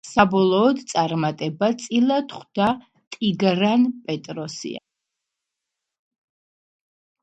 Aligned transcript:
საბოლოოდ 0.09 0.79
წარმატება 0.91 1.69
წილად 1.83 2.35
ხვდა 2.39 2.71
ტიგრან 3.17 3.87
პეტროსიანს. 4.09 4.87